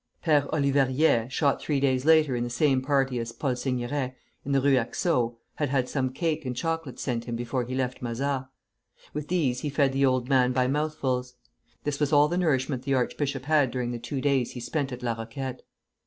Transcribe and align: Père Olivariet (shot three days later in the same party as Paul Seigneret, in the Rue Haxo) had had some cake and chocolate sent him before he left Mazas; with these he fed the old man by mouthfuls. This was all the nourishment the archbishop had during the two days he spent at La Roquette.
Père 0.25 0.47
Olivariet 0.51 1.29
(shot 1.31 1.61
three 1.61 1.79
days 1.79 2.05
later 2.05 2.35
in 2.35 2.43
the 2.43 2.49
same 2.49 2.81
party 2.81 3.19
as 3.19 3.31
Paul 3.31 3.53
Seigneret, 3.55 4.15
in 4.43 4.51
the 4.51 4.59
Rue 4.59 4.73
Haxo) 4.75 5.35
had 5.57 5.69
had 5.69 5.87
some 5.87 6.11
cake 6.11 6.43
and 6.43 6.55
chocolate 6.57 6.97
sent 6.97 7.25
him 7.25 7.35
before 7.35 7.65
he 7.65 7.75
left 7.75 8.01
Mazas; 8.01 8.45
with 9.13 9.27
these 9.27 9.59
he 9.59 9.69
fed 9.69 9.93
the 9.93 10.03
old 10.07 10.27
man 10.27 10.53
by 10.53 10.65
mouthfuls. 10.65 11.35
This 11.83 11.99
was 11.99 12.11
all 12.11 12.27
the 12.27 12.39
nourishment 12.39 12.81
the 12.81 12.95
archbishop 12.95 13.43
had 13.45 13.69
during 13.69 13.91
the 13.91 13.99
two 13.99 14.21
days 14.21 14.53
he 14.53 14.59
spent 14.59 14.91
at 14.91 15.03
La 15.03 15.13
Roquette. 15.13 15.61